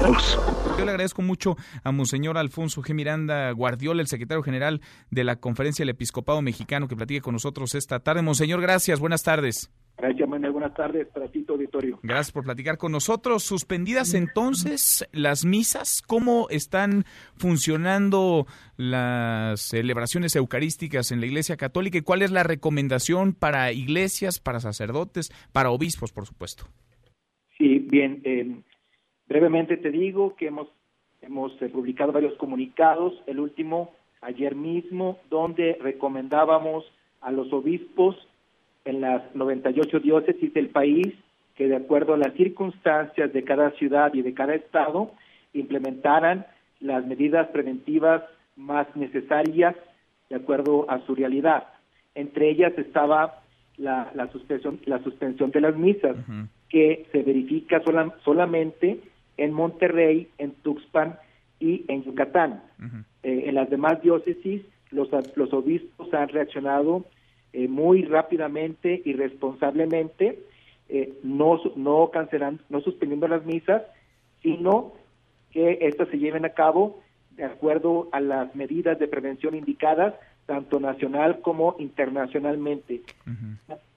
[0.00, 2.94] Yo le agradezco mucho a Monseñor Alfonso G.
[2.94, 4.80] Miranda Guardiola, el secretario general
[5.10, 8.22] de la Conferencia del Episcopado Mexicano, que platique con nosotros esta tarde.
[8.22, 9.72] Monseñor, gracias, buenas tardes.
[9.96, 10.52] Gracias, Manuel.
[10.52, 11.98] Buenas tardes para ti, tu auditorio.
[12.04, 13.42] Gracias por platicar con nosotros.
[13.42, 17.04] Suspendidas entonces las misas, ¿cómo están
[17.36, 18.46] funcionando
[18.76, 24.60] las celebraciones eucarísticas en la Iglesia Católica y cuál es la recomendación para iglesias, para
[24.60, 26.68] sacerdotes, para obispos, por supuesto?
[27.58, 28.22] Sí, bien.
[28.24, 28.62] Eh,
[29.28, 30.68] brevemente te digo que hemos,
[31.22, 36.84] hemos eh, publicado varios comunicados, el último ayer mismo, donde recomendábamos
[37.20, 38.16] a los obispos
[38.84, 41.14] en las 98 diócesis del país
[41.56, 45.10] que de acuerdo a las circunstancias de cada ciudad y de cada estado
[45.52, 46.46] implementaran
[46.80, 48.22] las medidas preventivas
[48.56, 49.74] más necesarias
[50.30, 51.64] de acuerdo a su realidad.
[52.14, 53.42] Entre ellas estaba
[53.76, 56.16] la, la suspensión, la suspensión de las misas,
[56.68, 57.82] que se verifica
[58.24, 59.00] solamente
[59.38, 61.18] en Monterrey, en Tuxpan
[61.58, 62.62] y en Yucatán.
[63.22, 67.04] Eh, en las demás diócesis, los, los obispos han reaccionado
[67.52, 70.38] eh, muy rápidamente y responsablemente,
[70.88, 73.82] eh, no, no cancelando, no suspendiendo las misas,
[74.42, 74.92] sino
[75.50, 77.00] que estas se lleven a cabo
[77.36, 80.14] de acuerdo a las medidas de prevención indicadas,
[80.46, 83.02] tanto nacional como internacionalmente.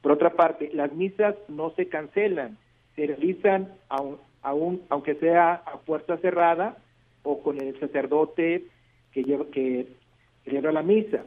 [0.01, 2.57] Por otra parte, las misas no se cancelan,
[2.95, 6.77] se realizan aún, aún aunque sea a puerta cerrada
[7.23, 8.65] o con el sacerdote
[9.11, 9.87] que lleva que
[10.43, 11.25] celebra la misa.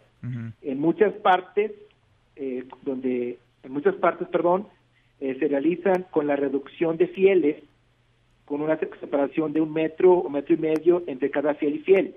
[0.63, 1.73] En muchas partes
[2.37, 4.67] eh, donde en muchas partes, perdón,
[5.21, 7.63] eh, se realizan con la reducción de fieles,
[8.45, 12.15] con una separación de un metro o metro y medio entre cada fiel y fiel.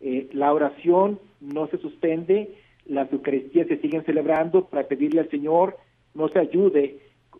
[0.00, 2.54] Eh, la oración no se suspende,
[2.86, 5.76] las Eucaristías se siguen celebrando para pedirle al Señor
[6.14, 6.98] nos ayude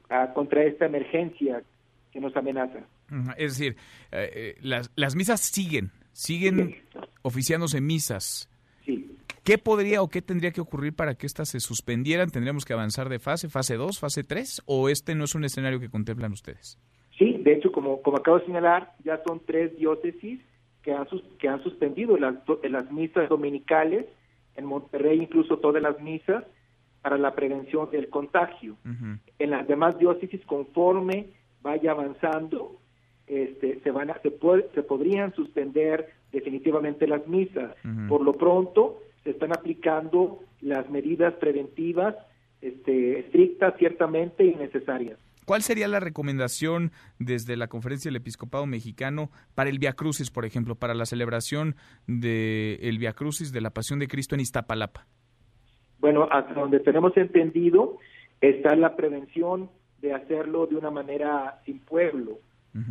[0.09, 1.63] a, contra esta emergencia
[2.13, 2.81] que nos amenaza.
[3.37, 3.77] Es decir,
[4.61, 6.77] las, las misas siguen, siguen
[7.23, 8.49] oficiándose misas.
[8.85, 9.17] Sí.
[9.45, 12.31] ¿Qué podría o qué tendría que ocurrir para que éstas se suspendieran?
[12.31, 14.63] ¿Tendríamos que avanzar de fase, fase 2, fase 3?
[14.67, 16.79] ¿O este no es un escenario que contemplan ustedes?
[17.19, 20.41] Sí, de hecho, como, como acabo de señalar, ya son tres diócesis
[20.83, 21.07] que han,
[21.39, 24.07] que han suspendido las, las misas dominicales,
[24.55, 26.45] en Monterrey incluso todas las misas,
[27.03, 28.77] para la prevención del contagio.
[29.39, 31.27] En las demás diócesis, conforme
[31.63, 32.79] vaya avanzando,
[33.27, 34.31] este, se, van a, se,
[34.75, 37.75] se podrían suspender definitivamente las misas.
[38.09, 42.15] Por lo pronto, se están aplicando las medidas preventivas
[42.61, 45.19] este, estrictas, ciertamente, y necesarias.
[45.45, 50.45] ¿Cuál sería la recomendación desde la Conferencia del Episcopado Mexicano para el Via Crucis, por
[50.45, 51.77] ejemplo, para la celebración
[52.07, 55.07] del el Via Crucis de la Pasión de Cristo en Iztapalapa?
[56.01, 57.97] Bueno, hasta donde tenemos entendido
[58.43, 59.71] está la prevención
[60.01, 62.39] de hacerlo de una manera sin pueblo.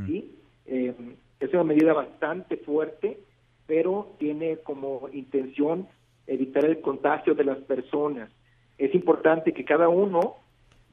[0.06, 0.35] ¿sí?
[0.66, 0.94] Eh,
[1.40, 3.19] es una medida bastante fuerte,
[3.66, 5.88] pero tiene como intención
[6.25, 8.29] evitar el contagio de las personas.
[8.78, 10.35] Es importante que cada uno,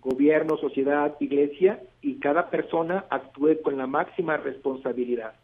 [0.00, 5.34] gobierno, sociedad, iglesia, y cada persona actúe con la máxima responsabilidad.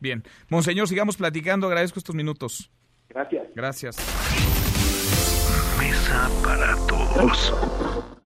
[0.00, 0.22] Bien.
[0.48, 1.66] Monseñor, sigamos platicando.
[1.66, 2.70] Agradezco estos minutos.
[3.08, 3.48] Gracias.
[3.54, 3.96] Gracias.
[5.78, 8.14] Mesa para todos.